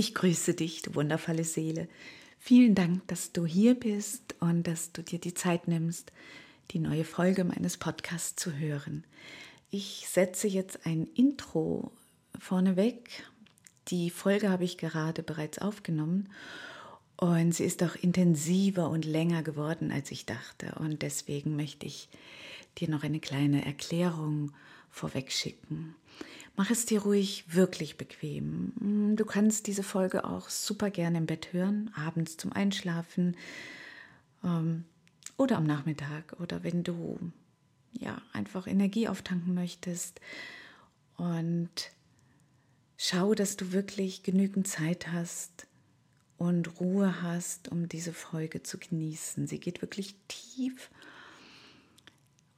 Ich 0.00 0.14
grüße 0.14 0.54
dich, 0.54 0.80
du 0.80 0.94
wundervolle 0.94 1.44
Seele. 1.44 1.86
Vielen 2.38 2.74
Dank, 2.74 3.06
dass 3.08 3.32
du 3.32 3.44
hier 3.44 3.74
bist 3.74 4.34
und 4.40 4.62
dass 4.62 4.92
du 4.92 5.02
dir 5.02 5.18
die 5.18 5.34
Zeit 5.34 5.68
nimmst, 5.68 6.10
die 6.70 6.78
neue 6.78 7.04
Folge 7.04 7.44
meines 7.44 7.76
Podcasts 7.76 8.34
zu 8.34 8.56
hören. 8.56 9.04
Ich 9.70 10.06
setze 10.08 10.48
jetzt 10.48 10.86
ein 10.86 11.04
Intro 11.04 11.92
vorneweg. 12.38 13.10
Die 13.88 14.08
Folge 14.08 14.48
habe 14.48 14.64
ich 14.64 14.78
gerade 14.78 15.22
bereits 15.22 15.58
aufgenommen 15.58 16.30
und 17.18 17.54
sie 17.54 17.64
ist 17.64 17.82
auch 17.82 17.94
intensiver 17.94 18.88
und 18.88 19.04
länger 19.04 19.42
geworden, 19.42 19.92
als 19.92 20.10
ich 20.12 20.24
dachte. 20.24 20.76
Und 20.80 21.02
deswegen 21.02 21.56
möchte 21.56 21.84
ich 21.84 22.08
dir 22.78 22.88
noch 22.88 23.02
eine 23.02 23.20
kleine 23.20 23.66
Erklärung 23.66 24.52
vorweg 24.88 25.30
schicken. 25.30 25.94
Mach 26.60 26.68
es 26.68 26.84
dir 26.84 27.00
ruhig 27.00 27.44
wirklich 27.46 27.96
bequem. 27.96 28.74
Mm, 28.80 29.16
du 29.16 29.24
kannst 29.24 29.66
diese 29.66 29.82
Folge 29.82 30.26
auch 30.26 30.50
super 30.50 30.90
gerne 30.90 31.16
im 31.16 31.24
Bett 31.24 31.54
hören, 31.54 31.90
abends 31.96 32.36
zum 32.36 32.52
Einschlafen 32.52 33.34
ähm, 34.44 34.84
oder 35.38 35.56
am 35.56 35.64
Nachmittag 35.64 36.38
oder 36.38 36.62
wenn 36.62 36.84
du 36.84 37.18
ja 37.92 38.20
einfach 38.34 38.66
Energie 38.66 39.08
auftanken 39.08 39.54
möchtest 39.54 40.20
und 41.16 41.70
schau, 42.98 43.34
dass 43.34 43.56
du 43.56 43.72
wirklich 43.72 44.22
genügend 44.22 44.68
Zeit 44.68 45.10
hast 45.10 45.66
und 46.36 46.78
Ruhe 46.78 47.22
hast, 47.22 47.68
um 47.68 47.88
diese 47.88 48.12
Folge 48.12 48.62
zu 48.62 48.76
genießen. 48.76 49.46
Sie 49.46 49.60
geht 49.60 49.80
wirklich 49.80 50.14
tief 50.28 50.90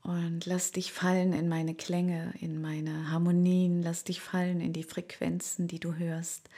und 0.02 0.46
lass 0.46 0.72
dich 0.72 0.92
fallen 0.92 1.32
in 1.32 1.48
meine 1.48 1.74
Klänge, 1.74 2.34
in 2.40 2.60
meine 2.60 3.10
Harmonien, 3.10 3.82
lass 3.82 4.02
dich 4.02 4.20
fallen 4.20 4.60
in 4.60 4.72
die 4.72 4.82
Frequenzen, 4.82 5.68
die 5.68 5.78
du 5.78 5.94
hörst. 5.94 6.48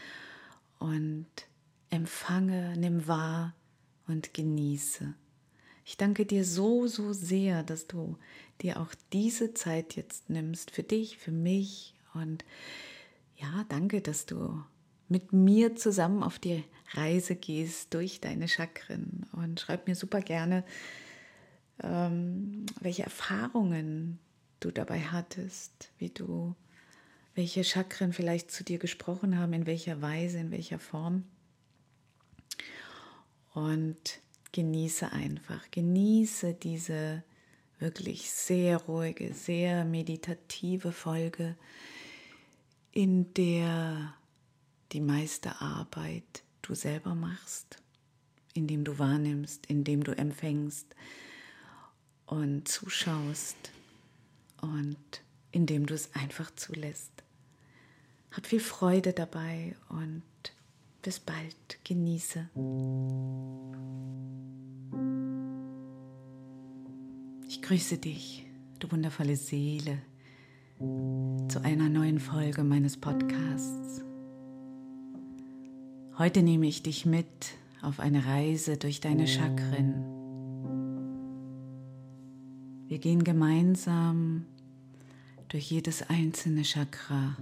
Und 0.78 1.26
empfange, 1.90 2.74
nimm 2.76 3.06
wahr 3.06 3.54
und 4.06 4.34
genieße. 4.34 5.14
Ich 5.84 5.98
danke 5.98 6.24
dir 6.24 6.44
so, 6.44 6.86
so 6.86 7.12
sehr, 7.12 7.62
dass 7.62 7.86
du 7.86 8.16
dir 8.62 8.80
auch 8.80 8.94
diese 9.12 9.52
Zeit 9.52 9.94
jetzt 9.94 10.30
nimmst 10.30 10.70
für 10.70 10.82
dich, 10.82 11.18
für 11.18 11.32
mich. 11.32 11.94
Und 12.14 12.44
ja, 13.36 13.66
danke, 13.68 14.00
dass 14.00 14.24
du 14.24 14.62
mit 15.08 15.34
mir 15.34 15.76
zusammen 15.76 16.22
auf 16.22 16.38
die 16.38 16.64
Reise 16.92 17.36
gehst 17.36 17.92
durch 17.92 18.20
deine 18.20 18.48
Chakren. 18.48 19.26
Und 19.32 19.60
schreib 19.60 19.86
mir 19.86 19.94
super 19.94 20.20
gerne, 20.20 20.64
ähm, 21.82 22.66
welche 22.80 23.02
Erfahrungen 23.02 24.18
du 24.60 24.70
dabei 24.70 25.00
hattest, 25.00 25.90
wie 25.98 26.10
du, 26.10 26.54
welche 27.34 27.64
Chakren 27.64 28.12
vielleicht 28.12 28.50
zu 28.50 28.64
dir 28.64 28.78
gesprochen 28.78 29.38
haben, 29.38 29.52
in 29.52 29.66
welcher 29.66 30.00
Weise, 30.00 30.38
in 30.38 30.50
welcher 30.50 30.78
Form. 30.78 31.24
Und 33.52 34.20
genieße 34.52 35.12
einfach, 35.12 35.70
genieße 35.70 36.54
diese 36.54 37.22
wirklich 37.78 38.30
sehr 38.30 38.78
ruhige, 38.78 39.34
sehr 39.34 39.84
meditative 39.84 40.92
Folge, 40.92 41.56
in 42.92 43.34
der 43.34 44.14
die 44.92 45.00
meiste 45.00 45.60
Arbeit 45.60 46.44
du 46.62 46.74
selber 46.74 47.14
machst, 47.14 47.82
indem 48.54 48.84
du 48.84 48.98
wahrnimmst, 48.98 49.66
indem 49.66 50.04
du 50.04 50.16
empfängst, 50.16 50.94
und 52.26 52.68
zuschaust 52.68 53.56
und 54.60 54.96
indem 55.52 55.86
du 55.86 55.94
es 55.94 56.14
einfach 56.14 56.50
zulässt. 56.54 57.12
Hab 58.32 58.46
viel 58.46 58.60
Freude 58.60 59.12
dabei 59.12 59.76
und 59.88 60.22
bis 61.02 61.20
bald. 61.20 61.54
Genieße. 61.84 62.48
Ich 67.46 67.62
grüße 67.62 67.98
dich, 67.98 68.46
du 68.80 68.90
wundervolle 68.90 69.36
Seele, 69.36 69.98
zu 70.78 71.60
einer 71.62 71.88
neuen 71.88 72.18
Folge 72.18 72.64
meines 72.64 72.96
Podcasts. 72.96 74.02
Heute 76.18 76.42
nehme 76.42 76.66
ich 76.66 76.82
dich 76.82 77.06
mit 77.06 77.26
auf 77.82 78.00
eine 78.00 78.24
Reise 78.24 78.76
durch 78.76 79.00
deine 79.00 79.26
Chakren 79.26 80.13
wir 82.94 83.00
gehen 83.00 83.24
gemeinsam 83.24 84.46
durch 85.48 85.68
jedes 85.68 86.08
einzelne 86.08 86.62
Chakra. 86.62 87.36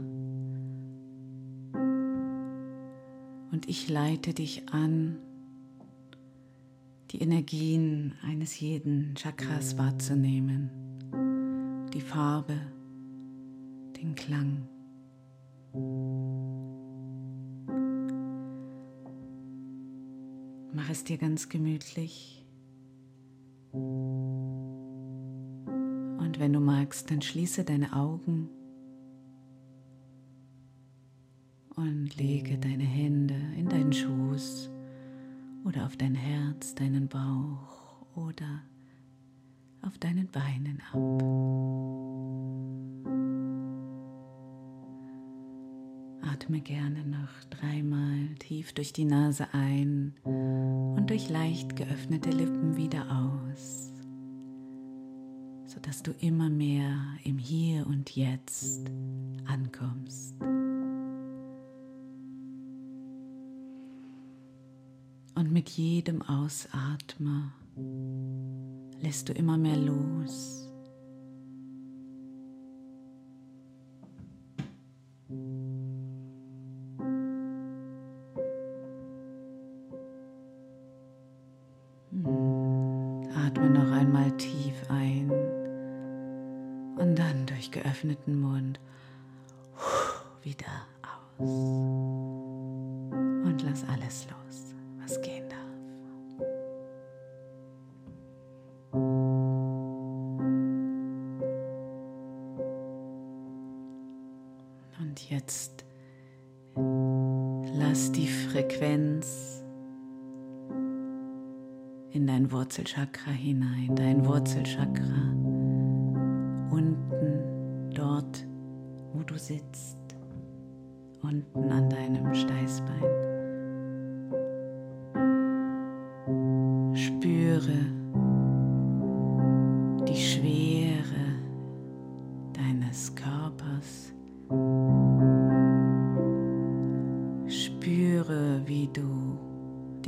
Und 3.51 3.69
ich 3.69 3.91
leite 3.91 4.33
dich 4.33 4.71
an, 4.71 5.19
die 7.11 7.19
Energien 7.21 8.15
eines 8.23 8.59
jeden 8.61 9.15
Chakras 9.15 9.77
wahrzunehmen, 9.77 10.71
die 11.93 12.01
Farbe, 12.01 12.59
den 14.01 14.15
Klang. 14.15 14.67
Mach 20.73 20.89
es 20.89 21.05
dir 21.05 21.19
ganz 21.19 21.51
gemütlich. 21.51 22.43
Und 26.33 26.41
wenn 26.41 26.55
du 26.55 26.61
magst, 26.61 27.11
dann 27.11 27.21
schließe 27.21 27.63
deine 27.63 27.93
Augen 27.93 28.49
und 31.77 32.17
lege 32.17 32.57
deine 32.57 32.85
Hände 32.85 33.35
in 33.55 33.69
deinen 33.69 33.93
Schoß 33.93 34.71
oder 35.67 35.85
auf 35.85 35.99
dein 35.99 36.15
Herz, 36.15 36.75
deinen 36.75 37.07
Bauch 37.07 38.07
oder 38.15 38.63
auf 39.83 39.99
deinen 39.99 40.27
Beinen 40.29 40.81
ab. 40.91 41.23
Atme 46.33 46.63
gerne 46.63 47.05
noch 47.05 47.45
dreimal 47.51 48.35
tief 48.39 48.73
durch 48.73 48.95
die 48.95 49.05
Nase 49.05 49.49
ein 49.53 50.15
und 50.25 51.11
durch 51.11 51.29
leicht 51.29 51.77
geöffnete 51.77 52.31
Lippen 52.31 52.79
wieder 52.79 53.05
aus 53.11 53.92
sodass 55.73 56.03
du 56.03 56.13
immer 56.21 56.51
mehr 56.51 56.97
im 57.25 57.39
Hier 57.39 57.87
und 57.87 58.15
Jetzt 58.15 58.91
ankommst. 59.47 60.35
Und 65.35 65.51
mit 65.51 65.71
jedem 65.71 66.21
Ausatmen 66.23 67.53
lässt 69.01 69.29
du 69.29 69.33
immer 69.33 69.57
mehr 69.57 69.79
los. 69.79 70.72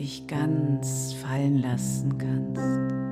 Dich 0.05 0.27
ganz 0.27 1.15
fallen 1.15 1.63
lassen 1.63 2.19
kannst. 2.19 3.04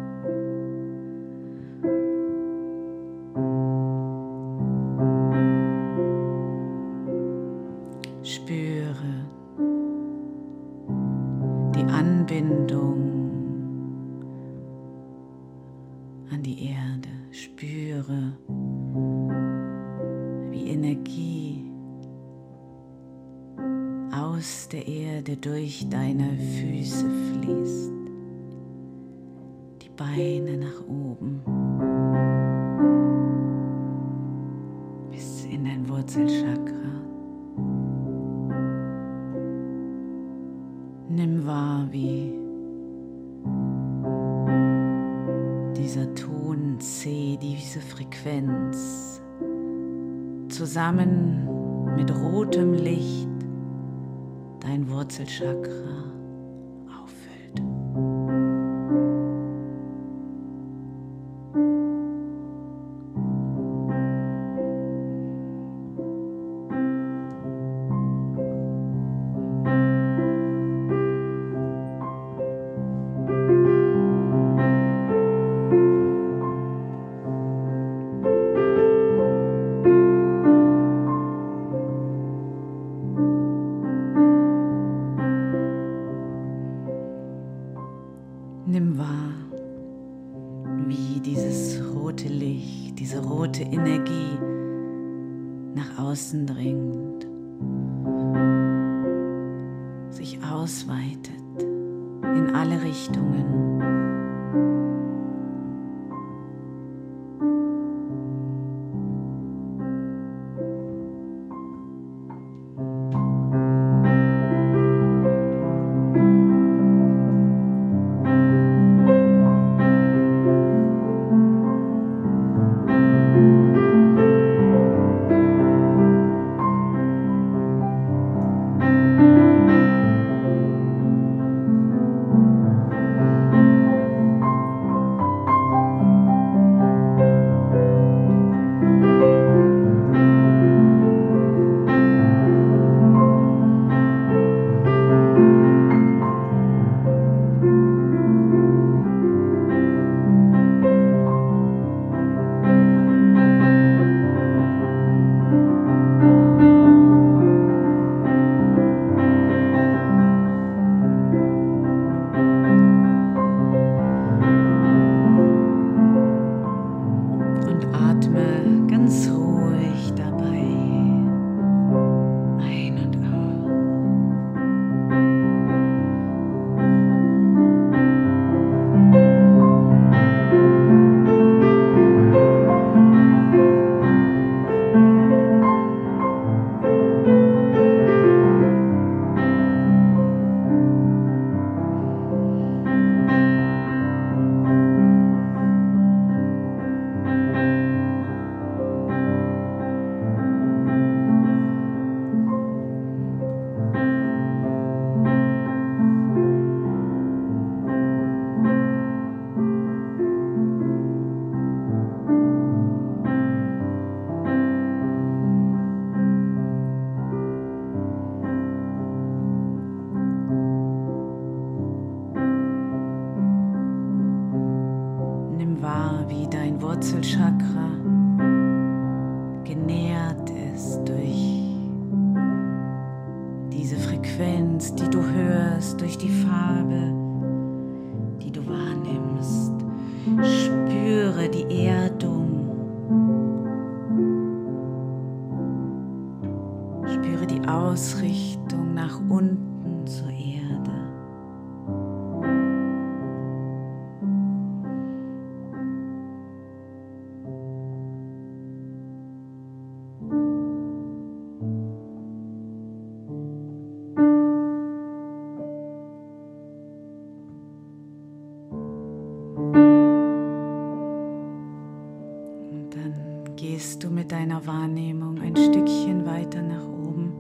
Dann 272.95 273.57
gehst 273.57 274.05
du 274.05 274.11
mit 274.11 274.33
deiner 274.33 274.67
Wahrnehmung 274.67 275.41
ein 275.41 275.57
Stückchen 275.57 276.27
weiter 276.27 276.61
nach 276.61 276.85
oben 276.87 277.33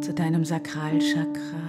zu 0.00 0.12
deinem 0.12 0.44
Sakralchakra. 0.44 1.64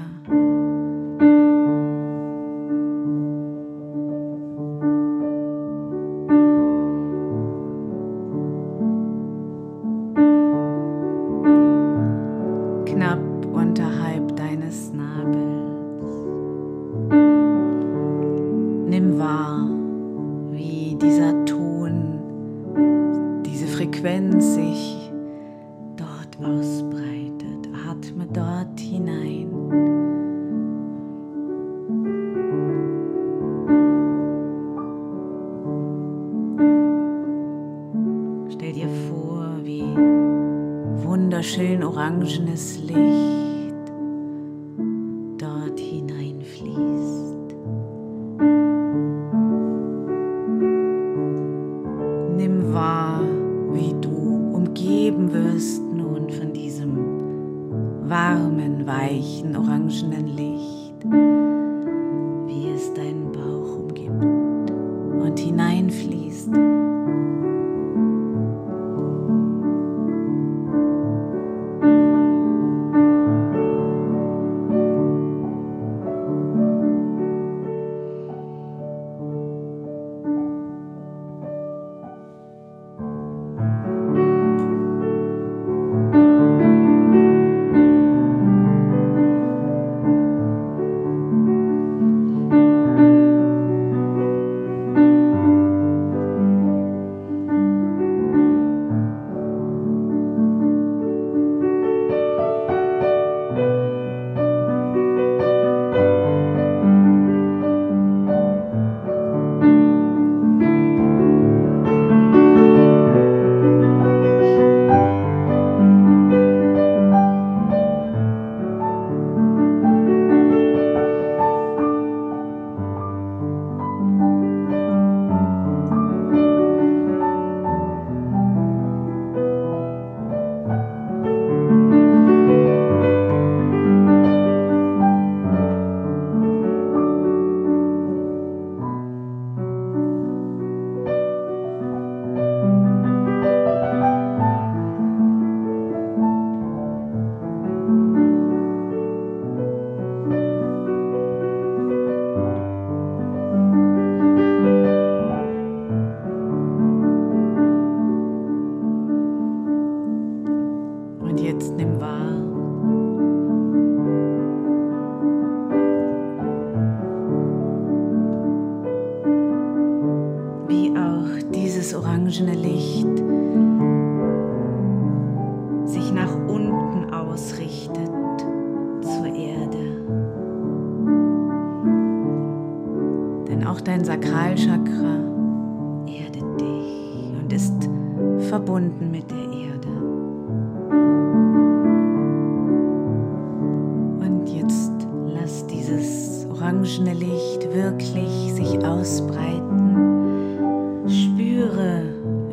Spüre, 201.66 202.04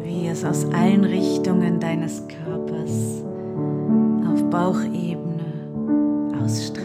wie 0.02 0.26
es 0.28 0.42
aus 0.42 0.64
allen 0.72 1.04
Richtungen 1.04 1.78
deines 1.78 2.22
Körpers 2.28 3.22
auf 4.26 4.42
Bauchebene 4.48 5.44
ausstrahlt. 6.42 6.81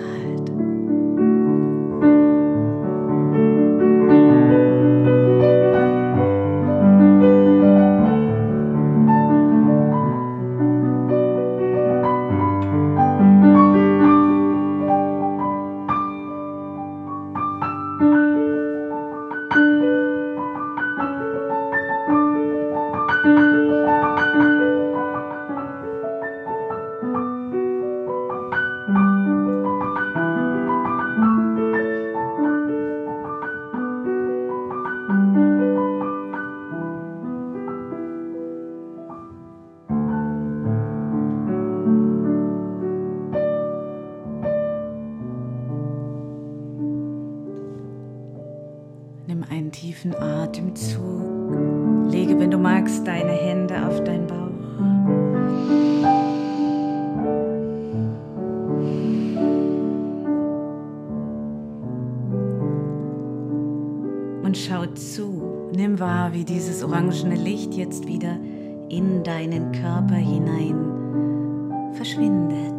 und 64.48 64.58
schau 64.58 64.86
zu. 64.86 65.72
Nimm 65.76 66.00
wahr, 66.00 66.32
wie 66.32 66.46
dieses 66.46 66.82
orangene 66.82 67.36
Licht 67.36 67.74
jetzt 67.74 68.08
wieder 68.08 68.40
in 68.88 69.22
deinen 69.22 69.74
Körper 69.74 70.16
hinein 70.16 71.92
verschwindet. 71.92 72.72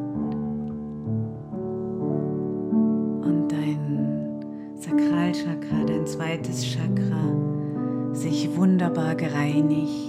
Und 3.23 3.49
dein 3.51 4.77
Sakralchakra, 4.77 5.85
dein 5.87 6.07
zweites 6.07 6.65
Chakra, 6.65 8.15
sich 8.15 8.57
wunderbar 8.57 9.15
gereinigt. 9.15 10.08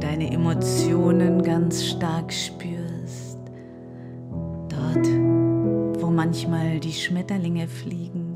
deine 0.00 0.32
Emotionen 0.32 1.42
ganz 1.42 1.84
stark 1.84 2.32
spürst. 2.32 3.38
Dort, 4.68 5.06
wo 6.00 6.10
manchmal 6.10 6.80
die 6.80 6.92
Schmetterlinge 6.92 7.66
fliegen. 7.66 8.27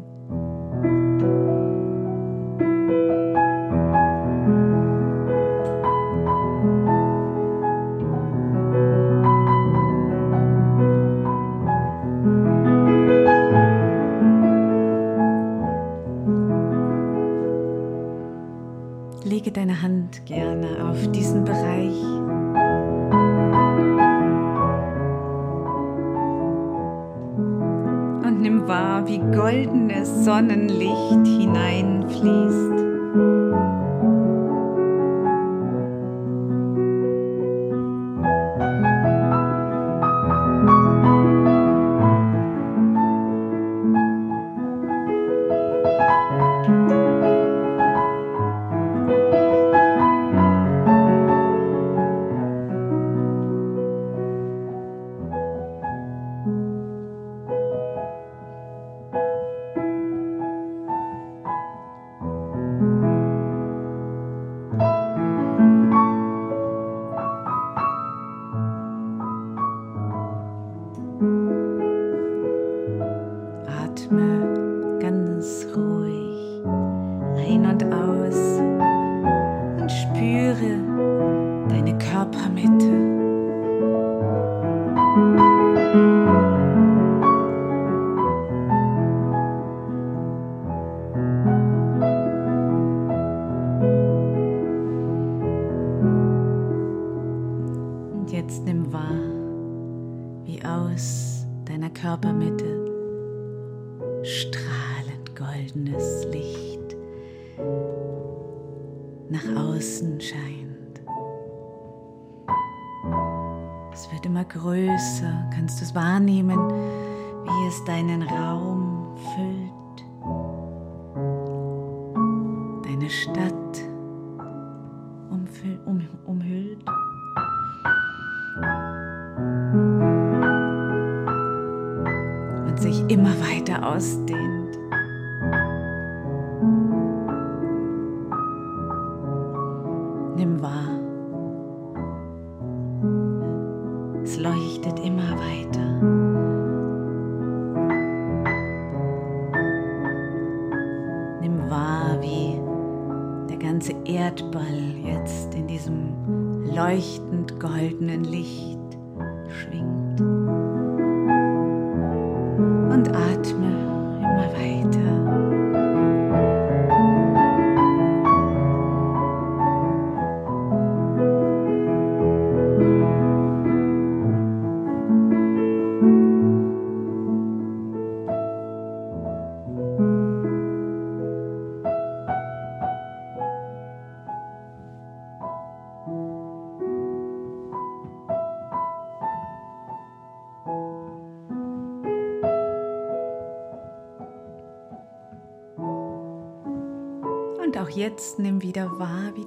immer 133.08 133.34
weiter 133.40 133.86
ausdehnen. 133.86 134.61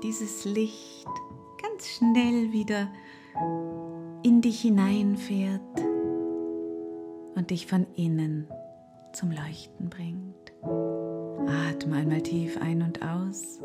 dieses 0.05 0.45
Licht 0.45 1.07
ganz 1.59 1.87
schnell 1.87 2.51
wieder 2.51 2.89
in 4.21 4.39
dich 4.39 4.61
hineinfährt 4.61 5.61
und 7.33 7.49
dich 7.49 7.65
von 7.65 7.87
innen 7.95 8.47
zum 9.13 9.31
Leuchten 9.31 9.89
bringt. 9.89 10.53
Atme 11.71 11.95
einmal 11.95 12.21
tief 12.21 12.61
ein 12.61 12.83
und 12.83 13.01
aus. 13.01 13.59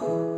Genau. 0.00 0.33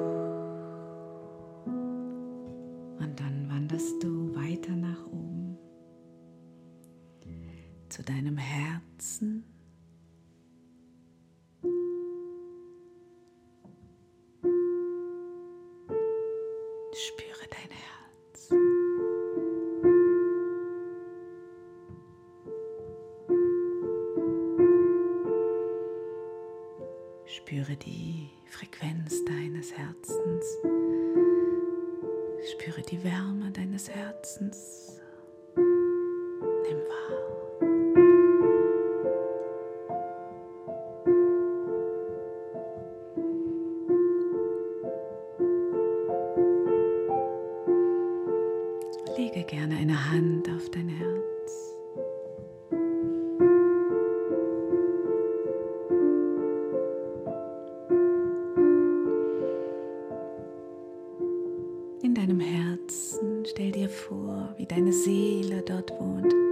Vor, 63.97 64.55
wie 64.57 64.67
deine 64.67 64.93
Seele 64.93 65.63
dort 65.63 65.91
wohnt. 65.99 66.46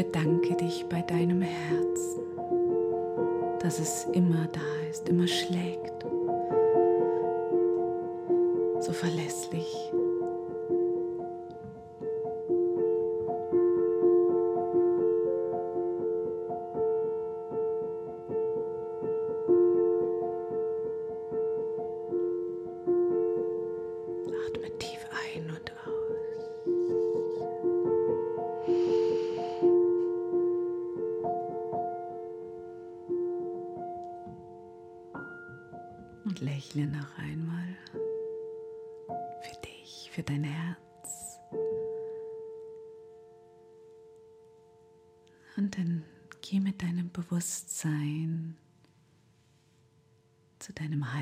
Jetzt 0.00 0.16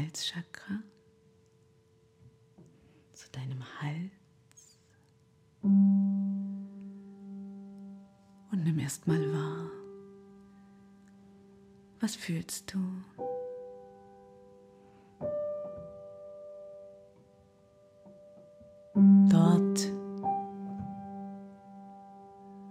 Halschakra, 0.08 0.80
zu 3.12 3.30
deinem 3.30 3.62
Hals 3.82 4.78
und 5.60 6.70
nimm 8.64 8.78
erst 8.78 9.06
mal 9.06 9.20
wahr, 9.34 9.70
was 12.00 12.16
fühlst 12.16 12.72
du? 12.72 12.78
Dort, 19.28 19.92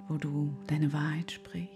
wo 0.08 0.18
du 0.18 0.58
deine 0.66 0.92
Wahrheit 0.92 1.34
sprichst. 1.34 1.67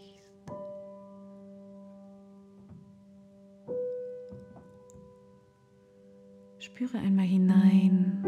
Hinein, 7.42 8.24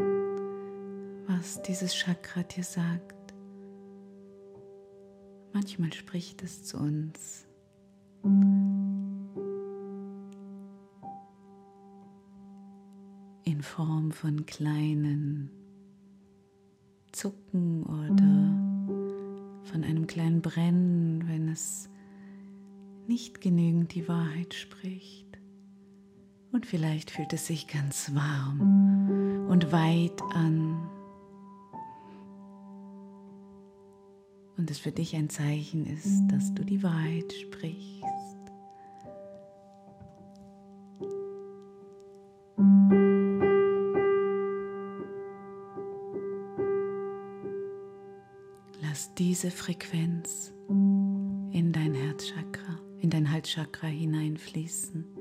was 1.27 1.61
dieses 1.61 1.93
Chakra 1.93 2.43
dir 2.43 2.63
sagt. 2.63 3.33
Manchmal 5.53 5.93
spricht 5.93 6.41
es 6.41 6.63
zu 6.63 6.77
uns. 6.77 7.45
In 13.43 13.61
Form 13.61 14.11
von 14.11 14.45
kleinen 14.45 15.51
Zucken 17.11 17.83
oder 17.83 19.69
von 19.69 19.83
einem 19.83 20.07
kleinen 20.07 20.41
Brennen, 20.41 21.27
wenn 21.27 21.49
es 21.49 21.89
nicht 23.07 23.41
genügend 23.41 23.93
die 23.93 24.07
Wahrheit 24.07 24.55
spricht. 24.55 25.32
Und 26.53 26.67
vielleicht 26.67 27.09
fühlt 27.09 27.33
es 27.33 27.47
sich 27.47 27.67
ganz 27.67 28.13
warm 28.13 29.47
und 29.49 29.71
weit 29.71 30.21
an. 30.35 30.87
Und 34.55 34.69
es 34.69 34.77
für 34.77 34.91
dich 34.91 35.15
ein 35.15 35.29
Zeichen 35.29 35.87
ist, 35.87 36.27
dass 36.27 36.53
du 36.53 36.63
die 36.63 36.83
Wahrheit 36.83 37.33
sprichst. 37.33 38.03
Lass 48.79 49.11
diese 49.15 49.49
Frequenz 49.49 50.53
in 50.69 51.71
dein 51.73 51.95
Herzchakra, 51.95 52.79
in 52.99 53.09
dein 53.09 53.31
Halschakra 53.31 53.87
hineinfließen. 53.87 55.12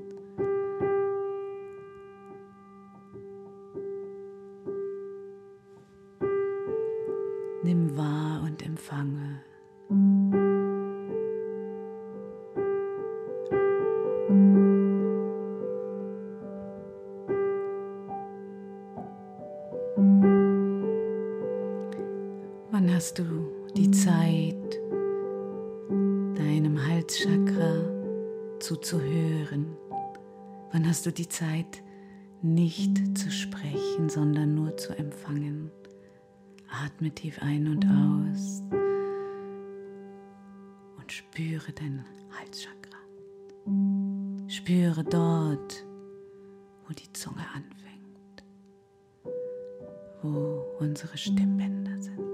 Hast 23.03 23.19
du 23.19 23.51
die 23.75 23.91
Zeit, 23.91 24.79
deinem 26.37 26.79
Halschakra 26.87 27.83
zuzuhören? 28.61 29.75
Wann 30.71 30.87
hast 30.87 31.05
du 31.05 31.11
die 31.11 31.27
Zeit, 31.27 31.83
nicht 32.41 33.17
zu 33.17 33.29
sprechen, 33.29 34.07
sondern 34.07 34.55
nur 34.55 34.77
zu 34.77 34.97
empfangen? 34.97 35.69
Atme 36.85 37.11
tief 37.11 37.39
ein 37.41 37.67
und 37.67 37.85
aus 37.85 38.63
und 40.97 41.11
spüre 41.11 41.73
dein 41.73 42.05
Halschakra. 42.39 42.99
Spüre 44.47 45.03
dort, 45.03 45.85
wo 46.87 46.93
die 46.93 47.11
Zunge 47.11 47.45
anfängt, 47.53 48.45
wo 50.21 50.63
unsere 50.79 51.17
Stimmbänder 51.17 52.01
sind. 52.01 52.32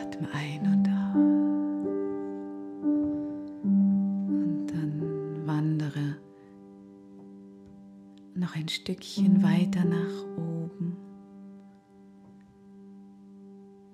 Atme 0.00 0.28
ein 0.32 0.60
und 0.72 0.88
aus. 0.88 1.14
Und 3.62 4.66
dann 4.68 5.46
wandere 5.46 6.16
noch 8.34 8.54
ein 8.54 8.68
Stückchen 8.68 9.42
weiter 9.42 9.84
nach 9.84 10.26
oben 10.36 10.96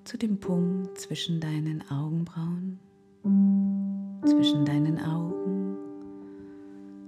zu 0.05 0.19
dem 0.19 0.38
Punkt 0.38 0.97
zwischen 0.97 1.40
deinen 1.40 1.83
Augenbrauen, 1.90 2.79
zwischen 4.25 4.64
deinen 4.64 5.01
Augen, 5.01 5.77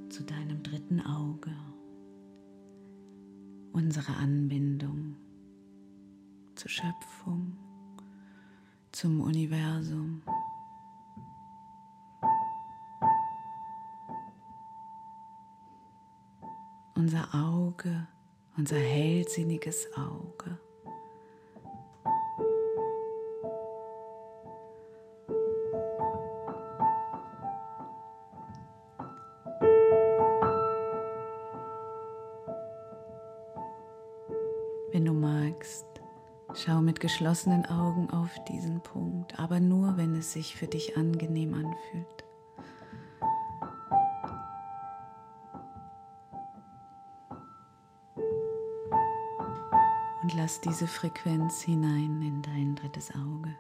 zu 0.08 0.24
deinem 0.24 0.60
dritten 0.64 1.00
Auge, 1.00 1.52
unsere 3.72 4.16
Anbindung 4.16 5.05
zum 8.96 9.20
Universum. 9.20 10.22
Unser 16.94 17.28
Auge, 17.34 18.06
unser 18.56 18.76
hellsinniges 18.76 19.86
Auge 19.98 20.58
geschlossenen 37.16 37.64
Augen 37.64 38.10
auf 38.10 38.28
diesen 38.44 38.82
Punkt, 38.82 39.38
aber 39.38 39.58
nur, 39.58 39.96
wenn 39.96 40.14
es 40.16 40.34
sich 40.34 40.54
für 40.54 40.66
dich 40.66 40.98
angenehm 40.98 41.54
anfühlt. 41.54 42.24
Und 50.22 50.34
lass 50.34 50.60
diese 50.60 50.86
Frequenz 50.86 51.62
hinein 51.62 52.20
in 52.20 52.42
dein 52.42 52.74
drittes 52.74 53.10
Auge. 53.14 53.56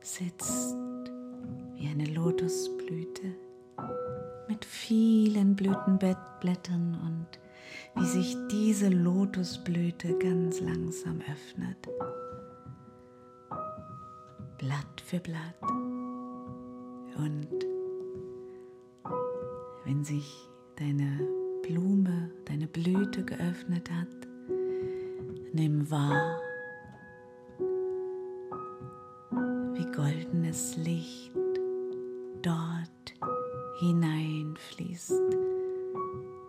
Sitzt, 0.00 0.76
wie 1.76 1.88
eine 1.88 2.06
Lotusblüte 2.06 3.34
mit 4.48 4.64
vielen 4.64 5.56
Blütenblättern 5.56 6.96
und 7.04 7.26
wie 7.96 8.06
sich 8.06 8.36
diese 8.50 8.88
Lotusblüte 8.88 10.18
ganz 10.18 10.60
langsam 10.60 11.20
öffnet. 11.20 11.88
Blatt 14.58 15.00
für 15.04 15.20
Blatt. 15.20 15.60
Und 17.18 17.48
wenn 19.84 20.04
sich 20.04 20.48
deine 20.76 21.20
Blume, 21.62 22.30
deine 22.44 22.66
Blüte 22.66 23.24
geöffnet 23.24 23.90
hat, 23.90 24.08
nimm 25.52 25.90
wahr, 25.90 26.40
goldenes 29.96 30.76
Licht 30.76 31.32
dort 32.42 33.14
hineinfließt, 33.80 35.22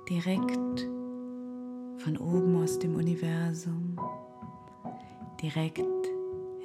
direkt 0.10 0.80
von 2.00 2.18
oben 2.18 2.62
aus 2.62 2.78
dem 2.78 2.96
Universum, 2.96 3.98
direkt 5.42 5.80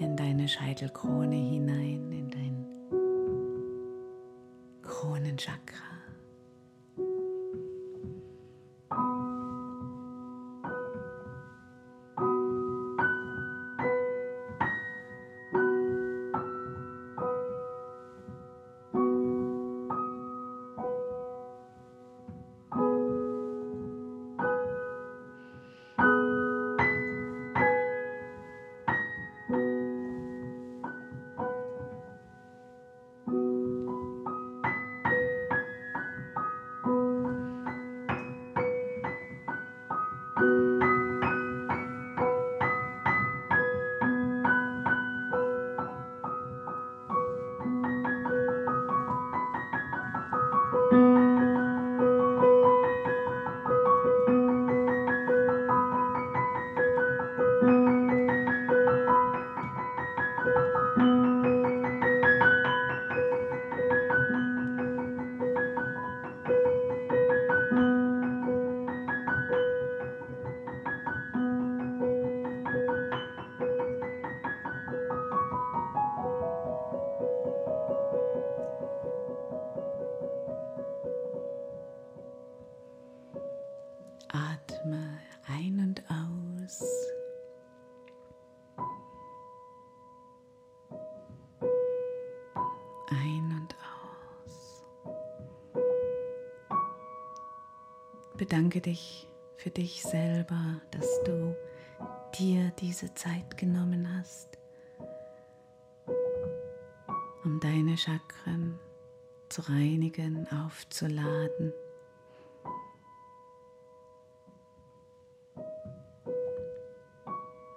in 0.00 0.16
deine 0.16 0.48
Scheitelkrone 0.48 1.36
hinein, 1.36 2.10
in 2.10 2.28
dein 2.28 2.66
Kronenchakra. 4.82 5.91
Bedanke 98.52 98.82
dich 98.82 99.26
für 99.56 99.70
dich 99.70 100.02
selber, 100.02 100.78
dass 100.90 101.08
du 101.24 101.56
dir 102.38 102.70
diese 102.78 103.14
Zeit 103.14 103.56
genommen 103.56 104.06
hast, 104.14 104.58
um 107.44 107.58
deine 107.60 107.96
Chakren 107.96 108.78
zu 109.48 109.62
reinigen, 109.62 110.46
aufzuladen. 110.48 111.72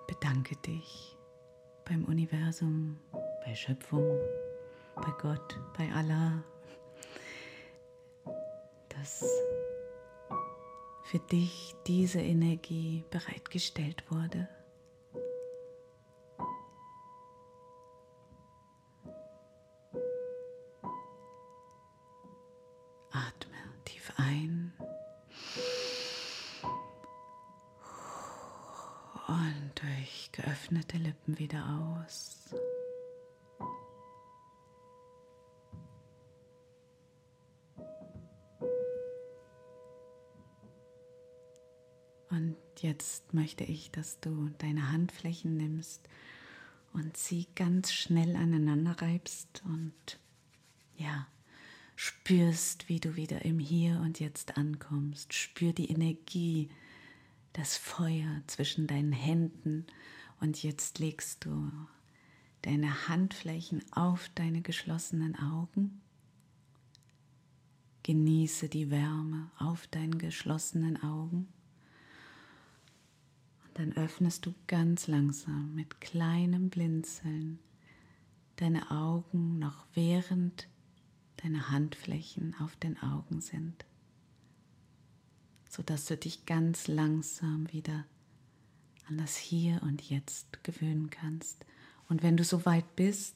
Bedanke 0.07 0.57
dich 0.57 1.17
beim 1.85 2.03
Universum, 2.03 2.99
bei 3.45 3.55
Schöpfung, 3.55 4.19
bei 4.97 5.13
Gott, 5.21 5.57
bei 5.77 5.89
Allah, 5.93 6.43
dass 8.89 9.23
für 11.15 11.19
dich 11.19 11.73
diese 11.87 12.19
Energie 12.19 13.05
bereitgestellt 13.09 14.03
wurde. 14.09 14.49
Atme 23.11 23.55
tief 23.85 24.11
ein 24.17 24.73
und 29.29 29.71
durch 29.81 30.33
geöffnete 30.33 30.97
Lippen 30.97 31.39
wieder 31.39 31.97
aus. 32.03 32.53
Jetzt 42.95 43.33
möchte 43.33 43.65
ich, 43.65 43.91
dass 43.91 44.21
du 44.21 44.51
deine 44.57 44.89
Handflächen 44.89 45.57
nimmst 45.57 46.07
und 46.93 47.17
sie 47.17 47.45
ganz 47.53 47.91
schnell 47.91 48.37
aneinander 48.37 48.95
reibst 49.01 49.61
und 49.65 50.17
ja, 50.95 51.27
spürst, 51.97 52.87
wie 52.87 53.01
du 53.01 53.17
wieder 53.17 53.43
im 53.43 53.59
Hier 53.59 53.99
und 53.99 54.21
Jetzt 54.21 54.57
ankommst. 54.57 55.33
Spür 55.33 55.73
die 55.73 55.89
Energie, 55.91 56.69
das 57.51 57.75
Feuer 57.75 58.41
zwischen 58.47 58.87
deinen 58.87 59.11
Händen 59.11 59.85
und 60.39 60.63
jetzt 60.63 60.99
legst 60.99 61.43
du 61.43 61.69
deine 62.61 63.09
Handflächen 63.09 63.83
auf 63.91 64.29
deine 64.35 64.61
geschlossenen 64.61 65.35
Augen. 65.37 66.01
Genieße 68.03 68.69
die 68.69 68.89
Wärme 68.89 69.51
auf 69.59 69.85
deinen 69.87 70.17
geschlossenen 70.17 71.03
Augen. 71.03 71.49
Dann 73.75 73.91
öffnest 73.97 74.45
du 74.45 74.53
ganz 74.67 75.07
langsam 75.07 75.75
mit 75.75 75.99
kleinem 75.99 76.69
Blinzeln 76.69 77.59
deine 78.55 78.89
Augen 78.89 79.59
noch 79.59 79.85
während 79.93 80.69
deine 81.43 81.69
Handflächen 81.69 82.55
auf 82.61 82.77
den 82.77 82.97
Augen 83.03 83.41
sind, 83.41 83.83
sodass 85.69 86.05
du 86.05 86.15
dich 86.15 86.45
ganz 86.45 86.87
langsam 86.87 87.69
wieder 87.73 88.05
an 89.09 89.17
das 89.17 89.35
Hier 89.35 89.83
und 89.83 90.01
Jetzt 90.09 90.63
gewöhnen 90.63 91.09
kannst. 91.09 91.65
Und 92.07 92.23
wenn 92.23 92.37
du 92.37 92.45
so 92.45 92.65
weit 92.65 92.95
bist, 92.95 93.35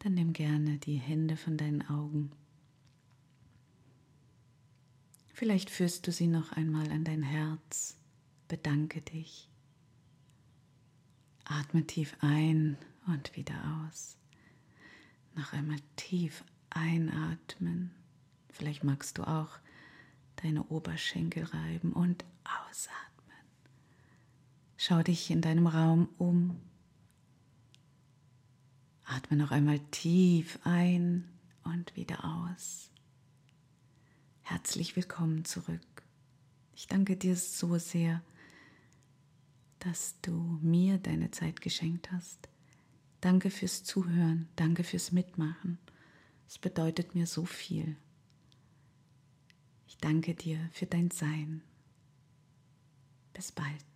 dann 0.00 0.14
nimm 0.14 0.32
gerne 0.32 0.78
die 0.78 0.96
Hände 0.96 1.36
von 1.36 1.56
deinen 1.56 1.88
Augen. 1.88 2.32
Vielleicht 5.28 5.70
führst 5.70 6.04
du 6.08 6.10
sie 6.10 6.26
noch 6.26 6.50
einmal 6.50 6.90
an 6.90 7.04
dein 7.04 7.22
Herz 7.22 8.01
bedanke 8.52 9.00
dich. 9.00 9.48
Atme 11.44 11.86
tief 11.86 12.14
ein 12.20 12.76
und 13.06 13.34
wieder 13.34 13.54
aus. 13.88 14.18
Noch 15.34 15.54
einmal 15.54 15.78
tief 15.96 16.44
einatmen. 16.68 17.92
Vielleicht 18.50 18.84
magst 18.84 19.16
du 19.16 19.26
auch 19.26 19.58
deine 20.36 20.64
Oberschenkel 20.64 21.44
reiben 21.44 21.94
und 21.94 22.26
ausatmen. 22.44 23.42
Schau 24.76 25.02
dich 25.02 25.30
in 25.30 25.40
deinem 25.40 25.66
Raum 25.66 26.10
um. 26.18 26.60
Atme 29.06 29.38
noch 29.38 29.50
einmal 29.50 29.78
tief 29.92 30.58
ein 30.64 31.26
und 31.64 31.96
wieder 31.96 32.22
aus. 32.22 32.90
Herzlich 34.42 34.94
willkommen 34.94 35.46
zurück. 35.46 35.80
Ich 36.74 36.86
danke 36.86 37.16
dir 37.16 37.34
so 37.34 37.78
sehr 37.78 38.20
dass 39.84 40.16
du 40.22 40.58
mir 40.62 40.98
deine 40.98 41.30
Zeit 41.32 41.60
geschenkt 41.60 42.12
hast. 42.12 42.48
Danke 43.20 43.50
fürs 43.50 43.82
Zuhören, 43.82 44.48
danke 44.56 44.84
fürs 44.84 45.10
Mitmachen. 45.12 45.78
Es 46.48 46.58
bedeutet 46.58 47.14
mir 47.14 47.26
so 47.26 47.44
viel. 47.44 47.96
Ich 49.88 49.96
danke 49.98 50.34
dir 50.34 50.58
für 50.72 50.86
dein 50.86 51.10
Sein. 51.10 51.62
Bis 53.32 53.50
bald. 53.50 53.91